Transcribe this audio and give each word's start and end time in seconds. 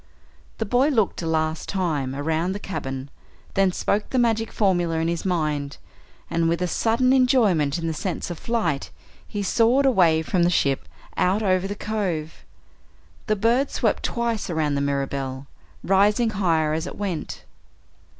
The 0.57 0.65
boy 0.65 0.87
looked 0.87 1.21
a 1.21 1.27
last 1.27 1.69
time 1.69 2.15
around 2.15 2.53
the 2.53 2.59
cabin, 2.59 3.11
then 3.53 3.71
spoke 3.71 4.09
the 4.09 4.17
magic 4.17 4.51
formula 4.51 4.97
in 4.97 5.07
his 5.07 5.25
mind, 5.25 5.77
and, 6.27 6.49
with 6.49 6.59
a 6.59 6.67
sudden 6.67 7.13
enjoyment 7.13 7.77
in 7.77 7.85
the 7.85 7.93
sense 7.93 8.31
of 8.31 8.39
flight, 8.39 8.89
he 9.27 9.43
soared 9.43 9.85
away 9.85 10.23
from 10.23 10.41
the 10.41 10.49
ship 10.49 10.87
out 11.17 11.43
over 11.43 11.67
the 11.67 11.75
cove. 11.75 12.43
The 13.27 13.35
bird 13.35 13.69
swept 13.69 14.01
twice 14.01 14.49
around 14.49 14.73
the 14.73 14.81
Mirabelle, 14.81 15.45
rising 15.83 16.31
higher 16.31 16.73
as 16.73 16.87
it 16.87 16.97
went. 16.97 17.43